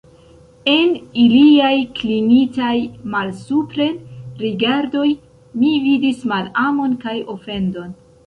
[0.71, 0.87] En
[1.23, 2.71] iliaj klinitaj
[3.15, 3.93] malsupren
[4.41, 5.05] rigardoj
[5.63, 7.97] mi vidis malamon kaj ofendon.